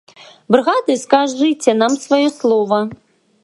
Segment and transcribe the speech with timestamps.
[0.53, 2.81] Брыгады, скажыце нам сваё слова.